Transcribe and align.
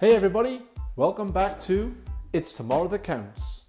Hey, 0.00 0.14
everybody, 0.14 0.62
welcome 0.94 1.32
back 1.32 1.58
to 1.62 1.92
It's 2.32 2.52
Tomorrow 2.52 2.86
That 2.86 3.02
Counts, 3.02 3.62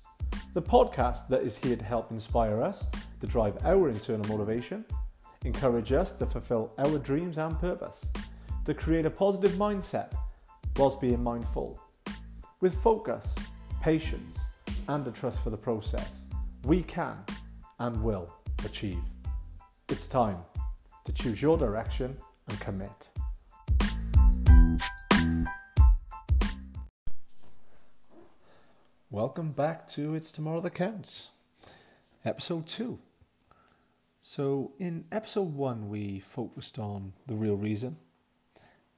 the 0.54 0.62
podcast 0.62 1.28
that 1.28 1.42
is 1.42 1.58
here 1.58 1.76
to 1.76 1.84
help 1.84 2.12
inspire 2.12 2.62
us 2.62 2.86
to 3.20 3.26
drive 3.26 3.58
our 3.66 3.90
internal 3.90 4.30
motivation, 4.30 4.86
encourage 5.44 5.92
us 5.92 6.12
to 6.12 6.28
fulfill 6.28 6.72
our 6.78 7.00
dreams 7.00 7.40
and 7.40 7.60
purpose, 7.60 8.06
to 8.66 8.76
create 8.76 9.08
a 9.08 9.10
positive 9.10 9.54
mindset 9.54 10.14
whilst 10.78 11.02
being 11.02 11.24
mindful. 11.24 11.82
With 12.62 12.76
focus, 12.76 13.34
patience, 13.82 14.38
and 14.88 15.08
a 15.08 15.12
trust 15.12 15.42
for 15.44 15.50
the 15.50 15.58
process, 15.58 16.26
we 16.64 16.84
can 16.84 17.18
and 17.80 18.04
will 18.04 18.32
achieve. 18.66 19.02
It's 19.88 20.06
time 20.06 20.38
to 21.06 21.12
choose 21.12 21.42
your 21.42 21.58
direction 21.58 22.16
and 22.50 22.60
commit. 22.60 23.10
Welcome 29.12 29.54
back 29.54 29.88
to 29.94 30.14
It's 30.14 30.30
Tomorrow 30.30 30.62
That 30.62 30.76
Counts, 30.76 31.30
episode 32.24 32.68
2. 32.68 33.00
So, 34.22 34.74
in 34.78 35.06
episode 35.12 35.56
1, 35.56 35.90
we 35.90 36.20
focused 36.20 36.78
on 36.78 37.14
the 37.26 37.34
real 37.34 37.56
reason, 37.56 37.98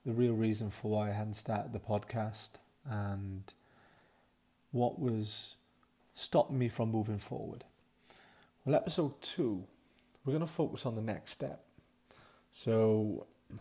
the 0.05 0.11
real 0.11 0.33
reason 0.33 0.69
for 0.69 0.91
why 0.91 1.07
I 1.07 1.13
hadn't 1.13 1.35
started 1.35 1.71
the 1.71 1.79
podcast, 1.79 2.49
and 2.83 3.53
what 4.73 4.99
was 4.99 5.55
stopping 6.13 6.59
me 6.59 6.67
from 6.67 6.91
moving 6.91 7.17
forward. 7.17 7.63
Well, 8.65 8.75
episode 8.75 9.13
2, 9.21 9.63
we're 10.25 10.33
going 10.33 10.45
to 10.45 10.51
focus 10.51 10.85
on 10.85 10.95
the 10.95 11.01
next 11.01 11.31
step. 11.31 11.63
So, 12.51 13.27
I'm 13.49 13.59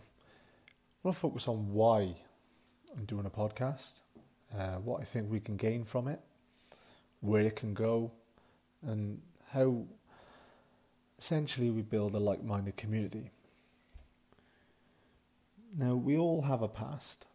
going 1.01 1.13
to 1.13 1.17
focus 1.17 1.47
on 1.47 1.71
why 1.71 2.13
I'm 2.97 3.05
doing 3.05 3.25
a 3.25 3.29
podcast, 3.29 4.01
uh, 4.53 4.79
what 4.83 4.99
I 4.99 5.05
think 5.05 5.31
we 5.31 5.39
can 5.39 5.55
gain 5.55 5.85
from 5.85 6.09
it 6.09 6.19
where 7.21 7.41
it 7.41 7.55
can 7.55 7.73
go, 7.73 8.11
and 8.81 9.21
how 9.51 9.83
essentially 11.17 11.69
we 11.69 11.81
build 11.81 12.15
a 12.15 12.19
like 12.19 12.43
minded 12.43 12.75
community. 12.75 13.31
Now, 15.77 15.95
we 15.95 16.17
all 16.17 16.41
have 16.41 16.61
a 16.61 16.67
past, 16.67 17.27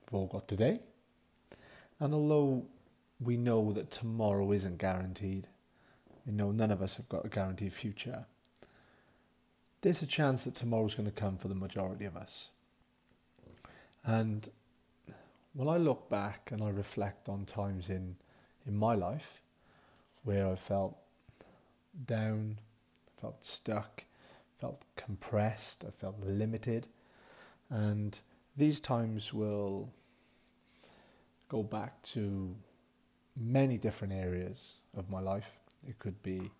we've 0.00 0.18
all 0.18 0.26
got 0.26 0.48
today, 0.48 0.80
and 2.00 2.12
although 2.12 2.66
we 3.20 3.36
know 3.36 3.72
that 3.72 3.90
tomorrow 3.90 4.50
isn't 4.52 4.78
guaranteed, 4.78 5.48
we 6.26 6.32
know 6.32 6.50
none 6.50 6.70
of 6.70 6.82
us 6.82 6.96
have 6.96 7.08
got 7.08 7.24
a 7.24 7.28
guaranteed 7.28 7.72
future, 7.72 8.26
there's 9.80 10.02
a 10.02 10.06
chance 10.06 10.44
that 10.44 10.54
tomorrow's 10.54 10.94
going 10.94 11.08
to 11.08 11.12
come 11.12 11.36
for 11.36 11.48
the 11.48 11.54
majority 11.54 12.04
of 12.04 12.16
us. 12.16 12.50
And 14.04 14.48
when 15.52 15.68
I 15.68 15.76
look 15.76 16.08
back 16.08 16.50
and 16.52 16.62
I 16.62 16.70
reflect 16.70 17.28
on 17.28 17.44
times 17.44 17.88
in 17.88 18.16
in 18.68 18.76
my 18.76 18.94
life 18.94 19.40
where 20.22 20.46
I 20.46 20.54
felt 20.54 20.96
down, 22.06 22.58
felt 23.20 23.42
stuck, 23.42 24.04
felt 24.60 24.82
compressed, 24.94 25.84
I 25.86 25.90
felt 25.90 26.20
limited. 26.22 26.86
And 27.70 28.20
these 28.56 28.78
times 28.78 29.32
will 29.32 29.90
go 31.48 31.62
back 31.62 32.02
to 32.02 32.54
many 33.34 33.78
different 33.78 34.12
areas 34.12 34.74
of 34.96 35.08
my 35.08 35.20
life. 35.20 35.58
It 35.86 35.98
could 35.98 36.22
be 36.22 36.50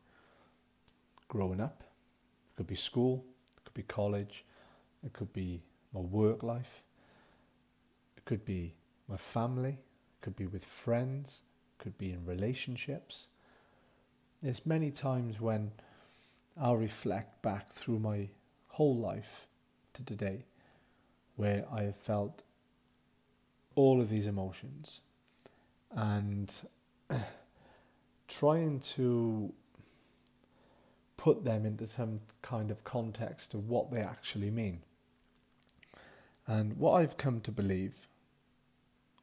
growing 1.28 1.60
up, 1.60 1.82
it 1.82 2.56
could 2.56 2.66
be 2.66 2.74
school, 2.74 3.24
it 3.56 3.64
could 3.64 3.74
be 3.74 3.82
college, 3.82 4.44
it 5.04 5.12
could 5.12 5.32
be 5.32 5.62
my 5.92 6.00
work 6.00 6.42
life, 6.42 6.82
it 8.16 8.24
could 8.24 8.44
be 8.46 8.74
my 9.08 9.16
family, 9.16 9.70
it 9.70 10.20
could 10.22 10.36
be 10.36 10.46
with 10.46 10.64
friends, 10.64 11.42
could 11.78 11.96
be 11.98 12.10
in 12.12 12.24
relationships. 12.24 13.28
There's 14.42 14.64
many 14.66 14.90
times 14.90 15.40
when 15.40 15.72
I'll 16.60 16.76
reflect 16.76 17.42
back 17.42 17.72
through 17.72 18.00
my 18.00 18.28
whole 18.68 18.96
life 18.96 19.46
to 19.94 20.04
today 20.04 20.44
where 21.36 21.64
I 21.72 21.82
have 21.82 21.96
felt 21.96 22.42
all 23.74 24.00
of 24.00 24.10
these 24.10 24.26
emotions 24.26 25.00
and 25.92 26.52
trying 28.28 28.80
to 28.80 29.52
put 31.16 31.44
them 31.44 31.64
into 31.64 31.86
some 31.86 32.20
kind 32.42 32.70
of 32.70 32.84
context 32.84 33.54
of 33.54 33.68
what 33.68 33.90
they 33.90 34.00
actually 34.00 34.50
mean. 34.50 34.80
And 36.46 36.76
what 36.76 36.92
I've 36.92 37.16
come 37.16 37.40
to 37.42 37.52
believe 37.52 38.08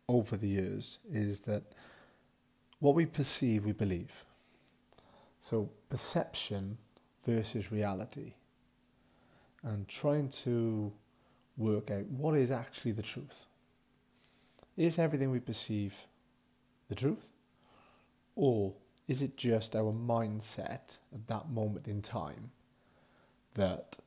over 0.07 0.37
the 0.37 0.47
years 0.47 0.99
is 1.11 1.41
that 1.41 1.63
what 2.85 2.93
we 2.93 3.07
perceive, 3.07 3.65
we 3.65 3.71
believe. 3.71 4.25
So, 5.39 5.71
perception 5.89 6.77
versus 7.23 7.71
reality. 7.71 8.33
And 9.63 9.87
trying 9.87 10.29
to 10.43 10.93
work 11.57 11.89
out 11.89 12.05
what 12.05 12.37
is 12.37 12.51
actually 12.51 12.91
the 12.91 13.01
truth. 13.01 13.47
Is 14.77 14.99
everything 14.99 15.31
we 15.31 15.39
perceive 15.39 15.95
the 16.87 16.93
truth? 16.93 17.31
Or 18.35 18.75
is 19.07 19.23
it 19.23 19.35
just 19.35 19.75
our 19.75 19.91
mindset 19.91 20.99
at 21.11 21.25
that 21.25 21.49
moment 21.49 21.87
in 21.87 22.03
time 22.03 22.51
that 23.55 23.97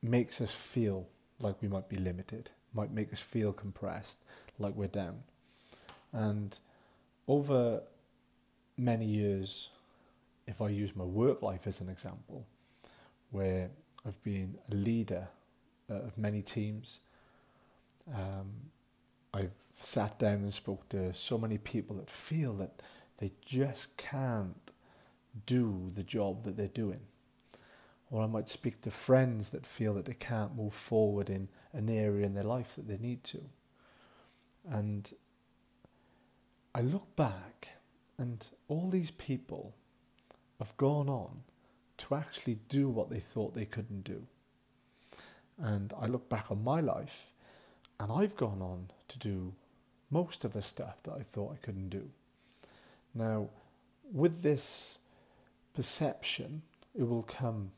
makes 0.00 0.40
us 0.40 0.52
feel 0.52 1.06
like 1.38 1.60
we 1.60 1.68
might 1.68 1.90
be 1.90 1.96
limited, 1.96 2.48
might 2.72 2.92
make 2.92 3.12
us 3.12 3.20
feel 3.20 3.52
compressed, 3.52 4.24
like 4.58 4.74
we're 4.74 4.86
down? 4.86 5.18
And 6.14 6.58
over 7.28 7.82
many 8.76 9.04
years, 9.04 9.70
if 10.46 10.60
I 10.60 10.68
use 10.68 10.94
my 10.94 11.04
work 11.04 11.42
life 11.42 11.66
as 11.66 11.80
an 11.80 11.88
example, 11.88 12.46
where 13.30 13.70
I've 14.06 14.22
been 14.22 14.56
a 14.70 14.74
leader 14.74 15.28
uh, 15.90 15.94
of 15.94 16.16
many 16.16 16.42
teams, 16.42 17.00
um, 18.14 18.50
I've 19.34 19.50
sat 19.82 20.18
down 20.18 20.34
and 20.34 20.54
spoke 20.54 20.88
to 20.90 21.12
so 21.12 21.36
many 21.36 21.58
people 21.58 21.96
that 21.96 22.08
feel 22.08 22.54
that 22.54 22.82
they 23.18 23.32
just 23.44 23.96
can't 23.96 24.70
do 25.44 25.90
the 25.94 26.02
job 26.02 26.44
that 26.44 26.56
they're 26.56 26.68
doing. 26.68 27.00
Or 28.10 28.22
I 28.22 28.26
might 28.26 28.48
speak 28.48 28.80
to 28.82 28.90
friends 28.90 29.50
that 29.50 29.66
feel 29.66 29.94
that 29.94 30.04
they 30.04 30.14
can't 30.14 30.56
move 30.56 30.72
forward 30.72 31.28
in 31.28 31.48
an 31.72 31.90
area 31.90 32.24
in 32.24 32.34
their 32.34 32.44
life 32.44 32.76
that 32.76 32.86
they 32.86 32.98
need 32.98 33.24
to. 33.24 33.40
And 34.68 35.12
I 36.76 36.82
look 36.82 37.16
back 37.16 37.68
and 38.18 38.46
all 38.68 38.90
these 38.90 39.10
people 39.10 39.74
have 40.58 40.76
gone 40.76 41.08
on 41.08 41.40
to 41.96 42.14
actually 42.14 42.58
do 42.68 42.90
what 42.90 43.08
they 43.08 43.18
thought 43.18 43.54
they 43.54 43.64
couldn't 43.64 44.04
do. 44.04 44.26
And 45.58 45.94
I 45.98 46.04
look 46.04 46.28
back 46.28 46.50
on 46.50 46.62
my 46.62 46.82
life 46.82 47.30
and 47.98 48.12
I've 48.12 48.36
gone 48.36 48.60
on 48.60 48.90
to 49.08 49.18
do 49.18 49.54
most 50.10 50.44
of 50.44 50.52
the 50.52 50.60
stuff 50.60 51.02
that 51.04 51.14
I 51.14 51.22
thought 51.22 51.54
I 51.54 51.64
couldn't 51.64 51.88
do. 51.88 52.10
Now, 53.14 53.48
with 54.12 54.42
this 54.42 54.98
perception, 55.72 56.60
it 56.94 57.08
will 57.08 57.22
come 57.22 57.70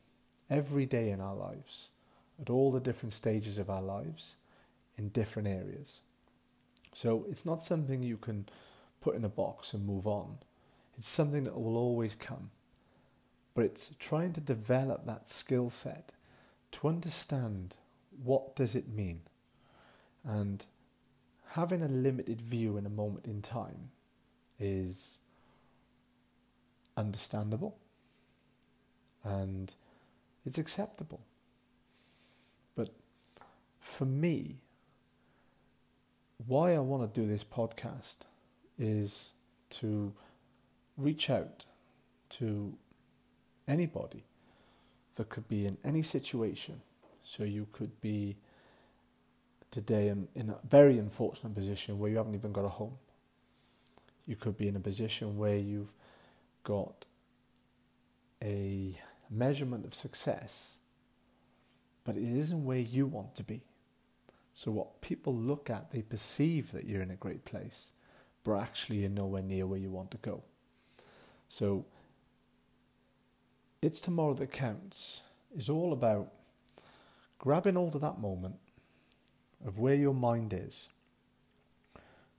every 0.50 0.86
day 0.86 1.10
in 1.10 1.20
our 1.20 1.36
lives, 1.36 1.90
at 2.40 2.50
all 2.50 2.72
the 2.72 2.80
different 2.80 3.12
stages 3.12 3.58
of 3.58 3.70
our 3.70 3.82
lives, 3.82 4.34
in 4.96 5.10
different 5.10 5.46
areas. 5.46 6.00
So 6.94 7.26
it's 7.30 7.46
not 7.46 7.62
something 7.62 8.02
you 8.02 8.16
can 8.16 8.48
put 9.00 9.14
in 9.14 9.24
a 9.24 9.28
box 9.28 9.72
and 9.72 9.86
move 9.86 10.06
on. 10.06 10.38
It's 10.96 11.08
something 11.08 11.44
that 11.44 11.58
will 11.58 11.76
always 11.76 12.14
come. 12.14 12.50
But 13.54 13.64
it's 13.64 13.92
trying 13.98 14.32
to 14.34 14.40
develop 14.40 15.06
that 15.06 15.28
skill 15.28 15.70
set 15.70 16.12
to 16.72 16.88
understand 16.88 17.76
what 18.22 18.54
does 18.56 18.74
it 18.74 18.88
mean. 18.88 19.20
And 20.24 20.64
having 21.50 21.82
a 21.82 21.88
limited 21.88 22.40
view 22.40 22.76
in 22.76 22.86
a 22.86 22.90
moment 22.90 23.26
in 23.26 23.42
time 23.42 23.90
is 24.58 25.18
understandable 26.96 27.78
and 29.24 29.74
it's 30.44 30.58
acceptable. 30.58 31.20
But 32.74 32.90
for 33.80 34.04
me, 34.04 34.56
why 36.46 36.74
I 36.74 36.78
want 36.78 37.12
to 37.12 37.20
do 37.20 37.26
this 37.26 37.44
podcast 37.44 38.16
is 38.78 39.30
to 39.70 40.12
reach 40.96 41.30
out 41.30 41.64
to 42.30 42.74
anybody 43.66 44.24
that 45.16 45.28
could 45.28 45.48
be 45.48 45.66
in 45.66 45.76
any 45.84 46.02
situation. 46.02 46.80
So 47.24 47.44
you 47.44 47.66
could 47.72 48.00
be 48.00 48.36
today 49.70 50.08
in, 50.08 50.28
in 50.34 50.50
a 50.50 50.56
very 50.68 50.98
unfortunate 50.98 51.54
position 51.54 51.98
where 51.98 52.10
you 52.10 52.16
haven't 52.16 52.34
even 52.34 52.52
got 52.52 52.64
a 52.64 52.70
home. 52.70 52.96
You 54.26 54.36
could 54.36 54.56
be 54.56 54.68
in 54.68 54.76
a 54.76 54.80
position 54.80 55.36
where 55.36 55.56
you've 55.56 55.92
got 56.64 57.04
a 58.42 58.94
measurement 59.30 59.84
of 59.84 59.94
success, 59.94 60.76
but 62.04 62.16
it 62.16 62.36
isn't 62.36 62.64
where 62.64 62.78
you 62.78 63.06
want 63.06 63.34
to 63.36 63.42
be. 63.42 63.62
So, 64.54 64.70
what 64.70 65.00
people 65.00 65.34
look 65.34 65.70
at, 65.70 65.92
they 65.92 66.02
perceive 66.02 66.72
that 66.72 66.84
you're 66.84 67.02
in 67.02 67.10
a 67.10 67.16
great 67.16 67.44
place, 67.44 67.92
but 68.44 68.58
actually 68.58 68.98
you're 68.98 69.10
nowhere 69.10 69.42
near 69.42 69.66
where 69.66 69.78
you 69.78 69.90
want 69.90 70.10
to 70.12 70.16
go. 70.18 70.42
So, 71.48 71.84
it's 73.80 74.00
tomorrow 74.00 74.34
that 74.34 74.52
counts 74.52 75.22
is 75.56 75.68
all 75.68 75.92
about 75.92 76.32
grabbing 77.38 77.74
hold 77.74 77.94
of 77.94 78.00
that 78.00 78.18
moment 78.18 78.56
of 79.64 79.78
where 79.78 79.94
your 79.94 80.14
mind 80.14 80.52
is, 80.52 80.88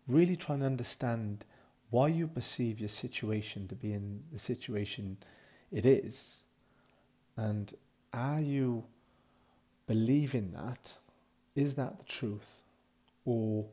really 0.07 0.35
trying 0.35 0.59
to 0.59 0.65
understand 0.65 1.45
why 1.89 2.07
you 2.07 2.27
perceive 2.27 2.79
your 2.79 2.89
situation 2.89 3.67
to 3.67 3.75
be 3.75 3.93
in 3.93 4.23
the 4.31 4.39
situation 4.39 5.17
it 5.71 5.85
is, 5.85 6.43
and 7.35 7.73
are 8.13 8.41
you 8.41 8.83
believing 9.87 10.51
that? 10.51 10.93
Is 11.55 11.75
that 11.75 11.97
the 11.97 12.05
truth? 12.05 12.61
Or 13.25 13.65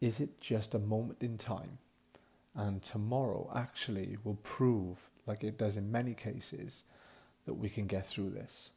is 0.00 0.20
it 0.20 0.40
just 0.40 0.74
a 0.74 0.78
moment 0.78 1.18
in 1.22 1.36
time? 1.36 1.78
And 2.54 2.82
tomorrow 2.82 3.50
actually 3.54 4.16
will 4.24 4.38
prove, 4.42 5.10
like 5.26 5.44
it 5.44 5.58
does 5.58 5.76
in 5.76 5.90
many 5.92 6.14
cases, 6.14 6.82
that 7.44 7.54
we 7.54 7.68
can 7.68 7.86
get 7.86 8.06
through 8.06 8.30
this. 8.30 8.70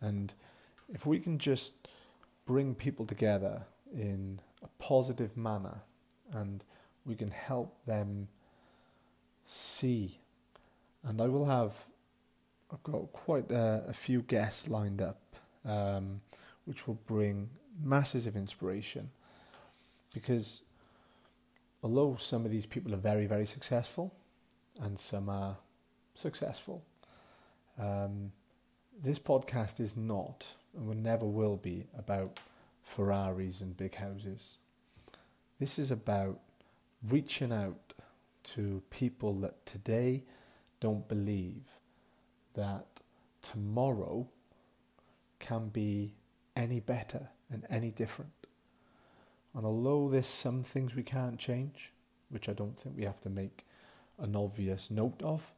And 0.00 0.32
if 0.92 1.06
we 1.06 1.18
can 1.18 1.38
just 1.38 1.88
bring 2.46 2.74
people 2.74 3.06
together 3.06 3.62
in 3.94 4.40
a 4.62 4.68
positive 4.78 5.36
manner 5.36 5.80
and 6.32 6.64
we 7.04 7.14
can 7.14 7.30
help 7.30 7.74
them 7.84 8.28
see. 9.46 10.18
And 11.04 11.20
I 11.20 11.28
will 11.28 11.46
have, 11.46 11.84
I've 12.72 12.82
got 12.82 13.12
quite 13.12 13.50
a, 13.50 13.84
a 13.88 13.92
few 13.92 14.22
guests 14.22 14.68
lined 14.68 15.02
up, 15.02 15.20
um, 15.64 16.20
which 16.64 16.86
will 16.86 16.98
bring 17.06 17.50
masses 17.82 18.26
of 18.26 18.36
inspiration. 18.36 19.10
Because 20.12 20.62
although 21.82 22.16
some 22.18 22.44
of 22.44 22.50
these 22.50 22.66
people 22.66 22.94
are 22.94 22.98
very, 22.98 23.26
very 23.26 23.46
successful 23.46 24.14
and 24.80 24.98
some 24.98 25.28
are 25.28 25.56
successful, 26.14 26.84
um, 27.78 28.32
this 29.02 29.18
podcast 29.18 29.80
is 29.80 29.96
not 29.96 30.54
and 30.76 30.86
will 30.86 30.94
never 30.94 31.26
will 31.26 31.56
be 31.56 31.86
about 31.98 32.40
Ferraris 32.82 33.60
and 33.60 33.76
big 33.76 33.94
houses. 33.94 34.58
This 35.58 35.78
is 35.78 35.90
about 35.90 36.40
reaching 37.08 37.52
out 37.52 37.94
to 38.44 38.82
people 38.90 39.34
that 39.34 39.64
today 39.66 40.24
don't 40.80 41.08
believe 41.08 41.62
that 42.54 42.86
tomorrow 43.40 44.26
can 45.38 45.68
be 45.68 46.14
any 46.56 46.80
better 46.80 47.28
and 47.50 47.64
any 47.70 47.90
different. 47.90 48.41
And 49.54 49.66
although 49.66 50.08
there's 50.08 50.26
some 50.26 50.62
things 50.62 50.94
we 50.94 51.02
can't 51.02 51.38
change, 51.38 51.92
which 52.30 52.48
I 52.48 52.52
don't 52.52 52.78
think 52.78 52.96
we 52.96 53.04
have 53.04 53.20
to 53.20 53.30
make 53.30 53.66
an 54.18 54.34
obvious 54.34 54.90
note 54.90 55.20
of, 55.22 55.52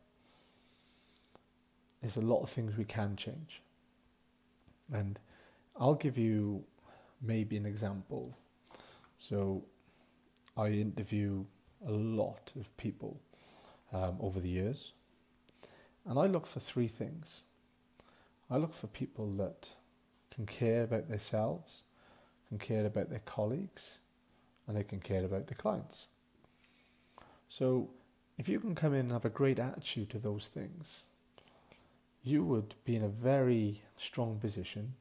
there's 2.01 2.17
a 2.17 2.21
lot 2.21 2.43
of 2.43 2.49
things 2.49 2.77
we 2.77 2.85
can 2.85 3.17
change. 3.17 3.63
And 4.93 5.19
I'll 5.77 5.95
give 5.95 6.19
you 6.19 6.65
maybe 7.23 7.57
an 7.57 7.67
example. 7.67 8.37
So 9.19 9.65
I 10.57 10.69
interview 10.69 11.45
a 11.87 11.91
lot 11.93 12.53
of 12.59 12.77
people 12.77 13.21
um, 13.93 14.17
over 14.21 14.41
the 14.41 14.49
years, 14.49 14.93
and 16.07 16.19
I 16.19 16.27
look 16.27 16.47
for 16.47 16.61
three 16.61 16.89
things. 16.89 17.43
I 18.51 18.57
look 18.59 18.75
for 18.75 18.87
people 18.89 19.31
that 19.37 19.71
can 20.35 20.47
care 20.47 20.83
about 20.83 21.09
themselves, 21.09 21.83
can 22.49 22.59
care 22.59 22.87
about 22.87 23.11
their 23.11 23.21
colleagues, 23.21 23.99
and 24.67 24.77
they 24.77 24.85
can 24.85 25.01
care 25.01 25.25
about 25.25 25.47
their 25.47 25.57
clients. 25.57 26.07
So 27.49 27.91
if 28.39 28.49
you 28.49 28.61
can 28.61 28.75
come 28.75 28.95
in 28.95 29.01
and 29.01 29.13
have 29.13 29.25
a 29.25 29.31
great 29.31 29.61
attitude 29.61 30.11
to 30.11 30.19
those 30.19 30.49
things, 30.49 31.03
you 32.23 32.45
would 32.45 32.75
be 32.85 32.97
in 32.97 33.05
a 33.05 33.09
very 33.09 33.83
strong 33.97 34.39
position 34.39 34.95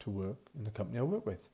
to 0.00 0.10
work 0.10 0.36
in 0.56 0.64
the 0.64 0.70
company 0.70 0.98
I 0.98 1.02
work 1.02 1.24
with. 1.24 1.48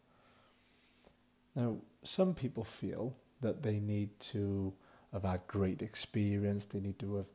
Now, 1.54 1.76
some 2.02 2.34
people 2.34 2.64
feel 2.64 3.14
that 3.40 3.62
they 3.62 3.78
need 3.81 4.19
to 4.20 4.72
have 5.12 5.25
had 5.25 5.46
great 5.46 5.82
experience, 5.82 6.64
they 6.64 6.81
need 6.81 6.98
to 7.00 7.16
have 7.16 7.28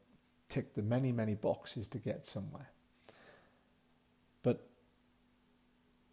ticked 0.49 0.75
the 0.75 0.81
many, 0.81 1.11
many 1.11 1.35
boxes 1.35 1.87
to 1.89 1.97
get 1.97 2.25
somewhere. 2.25 2.69
But 4.43 4.67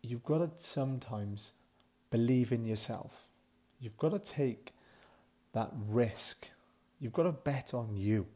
you've 0.02 0.24
got 0.24 0.38
to 0.38 0.50
sometimes 0.64 1.52
believe 2.12 2.52
in 2.52 2.64
yourself. 2.64 3.26
You've 3.80 3.96
got 3.96 4.10
to 4.10 4.18
take 4.18 4.72
that 5.54 5.70
risk. 5.88 6.46
You've 7.00 7.14
got 7.14 7.24
to 7.24 7.32
bet 7.32 7.74
on 7.74 7.96
you. 7.96 8.26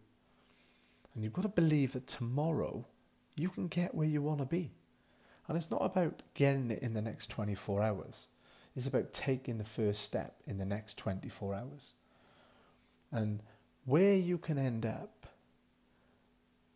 And 1.14 1.22
you've 1.22 1.34
got 1.34 1.42
to 1.42 1.48
believe 1.48 1.92
that 1.92 2.06
tomorrow 2.06 2.86
you 3.36 3.50
can 3.50 3.68
get 3.68 3.94
where 3.94 4.08
you 4.08 4.22
want 4.22 4.40
to 4.40 4.46
be. 4.46 4.72
And 5.46 5.56
it's 5.56 5.70
not 5.70 5.84
about 5.84 6.22
getting 6.34 6.70
it 6.70 6.82
in 6.82 6.94
the 6.94 7.02
next 7.02 7.30
24 7.30 7.82
hours. 7.82 8.26
It's 8.74 8.86
about 8.86 9.12
taking 9.12 9.58
the 9.58 9.64
first 9.64 10.02
step 10.02 10.34
in 10.46 10.58
the 10.58 10.64
next 10.64 10.96
24 10.96 11.54
hours. 11.54 11.92
And 13.12 13.40
where 13.84 14.14
you 14.14 14.38
can 14.38 14.58
end 14.58 14.84
up, 14.84 15.26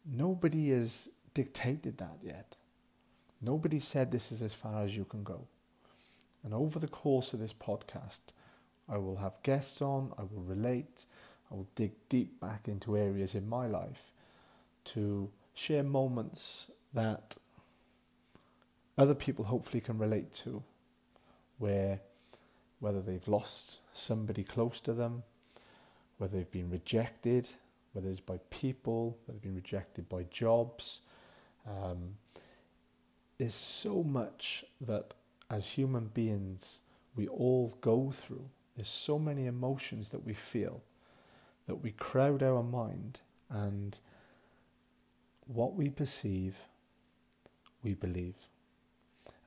nobody 0.06 0.70
has 0.70 1.08
dictated 1.34 1.98
that 1.98 2.18
yet. 2.22 2.56
Nobody 3.42 3.80
said 3.80 4.10
this 4.10 4.30
is 4.30 4.42
as 4.42 4.54
far 4.54 4.84
as 4.84 4.96
you 4.96 5.04
can 5.04 5.24
go. 5.24 5.46
And 6.42 6.54
over 6.54 6.78
the 6.78 6.88
course 6.88 7.32
of 7.32 7.40
this 7.40 7.52
podcast, 7.52 8.20
I 8.88 8.96
will 8.98 9.16
have 9.16 9.42
guests 9.42 9.82
on, 9.82 10.12
I 10.18 10.22
will 10.22 10.42
relate, 10.42 11.06
I 11.50 11.54
will 11.54 11.68
dig 11.74 11.92
deep 12.08 12.40
back 12.40 12.68
into 12.68 12.96
areas 12.96 13.34
in 13.34 13.48
my 13.48 13.66
life 13.66 14.12
to 14.86 15.30
share 15.54 15.82
moments 15.82 16.70
that 16.94 17.36
other 18.96 19.14
people 19.14 19.44
hopefully 19.44 19.80
can 19.80 19.98
relate 19.98 20.32
to, 20.32 20.62
where 21.58 22.00
whether 22.80 23.00
they've 23.00 23.28
lost 23.28 23.80
somebody 23.92 24.42
close 24.42 24.80
to 24.80 24.94
them, 24.94 25.22
whether 26.18 26.36
they've 26.36 26.50
been 26.50 26.70
rejected, 26.70 27.48
whether 27.92 28.08
it's 28.08 28.20
by 28.20 28.38
people, 28.50 29.18
whether 29.24 29.38
they've 29.38 29.42
been 29.42 29.54
rejected 29.54 30.08
by 30.08 30.24
jobs. 30.24 31.00
Um, 31.66 32.16
there's 33.38 33.54
so 33.54 34.02
much 34.02 34.64
that 34.80 35.14
as 35.50 35.66
human 35.66 36.06
beings 36.06 36.80
we 37.16 37.26
all 37.28 37.76
go 37.80 38.10
through. 38.10 38.48
There's 38.76 38.88
so 38.88 39.18
many 39.18 39.46
emotions 39.46 40.10
that 40.10 40.24
we 40.24 40.32
feel 40.32 40.80
that 41.66 41.82
we 41.82 41.90
crowd 41.92 42.42
our 42.42 42.62
mind 42.62 43.20
and 43.50 43.98
what 45.46 45.74
we 45.74 45.88
perceive, 45.88 46.56
we 47.82 47.94
believe. 47.94 48.36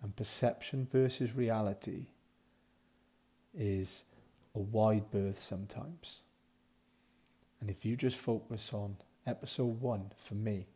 And 0.02 0.16
perception 0.16 0.88
versus 0.92 1.34
reality 1.36 2.08
is 3.58 4.04
a 4.54 4.60
wide 4.60 5.10
berth 5.12 5.42
sometimes. 5.42 6.20
And 7.62 7.70
if 7.70 7.86
you 7.86 7.96
just 7.96 8.18
focus 8.18 8.72
on 8.74 8.98
episode 9.26 9.80
one 9.82 10.12
for 10.18 10.36
me, 10.36 10.68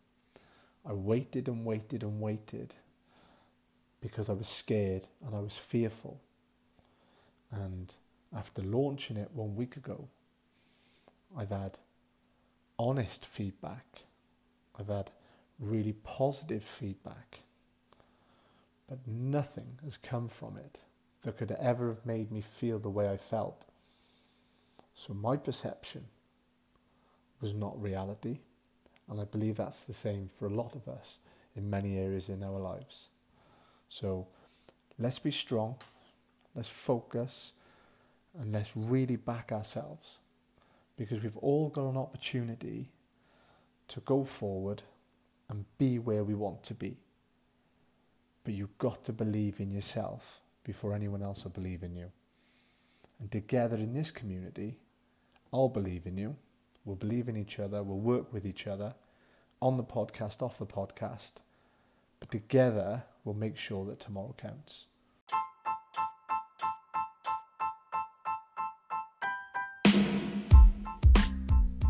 I 0.85 0.93
waited 0.93 1.49
and 1.49 1.65
waited 1.65 2.03
and 2.03 2.21
waited 2.21 2.75
because 4.07 4.29
I 4.29 4.33
was 4.33 4.47
scared 4.47 5.05
and 5.25 5.35
I 5.35 5.39
was 5.39 5.57
fearful. 5.57 6.21
And 7.51 7.93
after 8.33 8.61
launching 8.61 9.17
it 9.17 9.31
one 9.33 9.55
week 9.55 9.75
ago, 9.75 10.07
I've 11.37 11.49
had 11.49 11.77
honest 12.79 13.25
feedback. 13.25 14.03
I've 14.79 14.87
had 14.87 15.11
really 15.59 15.91
positive 15.91 16.63
feedback. 16.63 17.39
But 18.87 18.99
nothing 19.05 19.79
has 19.83 19.97
come 19.97 20.29
from 20.29 20.55
it 20.55 20.79
that 21.23 21.37
could 21.37 21.51
ever 21.51 21.89
have 21.89 22.05
made 22.05 22.31
me 22.31 22.39
feel 22.39 22.79
the 22.79 22.89
way 22.89 23.09
I 23.09 23.17
felt. 23.17 23.65
So 24.95 25.13
my 25.13 25.35
perception 25.35 26.05
was 27.41 27.53
not 27.53 27.81
reality. 27.81 28.39
And 29.09 29.19
I 29.19 29.25
believe 29.25 29.57
that's 29.57 29.83
the 29.83 29.93
same 29.93 30.29
for 30.39 30.45
a 30.45 30.53
lot 30.53 30.75
of 30.75 30.87
us 30.87 31.19
in 31.57 31.69
many 31.69 31.97
areas 31.97 32.29
in 32.29 32.41
our 32.41 32.59
lives. 32.59 33.07
So 33.89 34.27
let's 34.99 35.19
be 35.19 35.31
strong, 35.31 35.75
let's 36.55 36.69
focus, 36.69 37.53
and 38.39 38.51
let's 38.51 38.75
really 38.75 39.15
back 39.15 39.51
ourselves 39.51 40.19
because 40.97 41.23
we've 41.23 41.37
all 41.37 41.69
got 41.69 41.89
an 41.89 41.97
opportunity 41.97 42.89
to 43.87 43.99
go 44.01 44.23
forward 44.23 44.83
and 45.49 45.65
be 45.77 45.99
where 45.99 46.23
we 46.23 46.33
want 46.33 46.63
to 46.63 46.73
be. 46.73 46.97
But 48.43 48.53
you've 48.53 48.77
got 48.77 49.03
to 49.05 49.13
believe 49.13 49.59
in 49.59 49.71
yourself 49.71 50.41
before 50.63 50.93
anyone 50.93 51.21
else 51.21 51.43
will 51.43 51.51
believe 51.51 51.83
in 51.83 51.95
you. 51.95 52.11
And 53.19 53.31
together 53.31 53.77
in 53.77 53.93
this 53.93 54.11
community, 54.11 54.77
I'll 55.51 55.69
believe 55.69 56.05
in 56.05 56.17
you. 56.17 56.35
We'll 56.85 56.95
believe 56.95 57.29
in 57.29 57.37
each 57.37 57.59
other. 57.59 57.83
We'll 57.83 57.99
work 57.99 58.31
with 58.31 58.45
each 58.45 58.67
other 58.67 58.93
on 59.61 59.75
the 59.75 59.83
podcast, 59.83 60.41
off 60.41 60.57
the 60.57 60.65
podcast. 60.65 61.33
But 62.19 62.31
together, 62.31 63.03
we'll 63.23 63.35
make 63.35 63.57
sure 63.57 63.85
that 63.85 63.99
tomorrow 63.99 64.35
counts. 64.37 64.87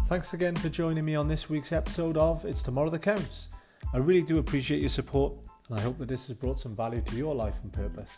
Thanks 0.07 0.33
again 0.33 0.55
for 0.55 0.69
joining 0.69 1.03
me 1.03 1.15
on 1.15 1.27
this 1.27 1.49
week's 1.49 1.73
episode 1.73 2.15
of 2.15 2.45
It's 2.45 2.61
Tomorrow 2.61 2.89
That 2.91 3.01
Counts. 3.01 3.49
I 3.93 3.97
really 3.97 4.21
do 4.21 4.37
appreciate 4.37 4.79
your 4.79 4.87
support 4.87 5.33
and 5.69 5.77
I 5.77 5.81
hope 5.81 5.97
that 5.97 6.07
this 6.07 6.27
has 6.27 6.37
brought 6.37 6.59
some 6.59 6.75
value 6.75 7.01
to 7.01 7.15
your 7.17 7.35
life 7.35 7.57
and 7.63 7.73
purpose. 7.73 8.11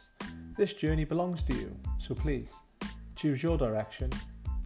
This 0.55 0.73
journey 0.73 1.03
belongs 1.03 1.41
to 1.43 1.53
you, 1.53 1.75
so 1.97 2.13
please 2.13 2.53
choose 3.15 3.41
your 3.41 3.57
direction 3.57 4.11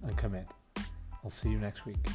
and 0.03 0.17
commit. 0.17 0.47
I'll 1.23 1.29
see 1.29 1.49
you 1.49 1.59
next 1.59 1.85
week. 1.85 2.09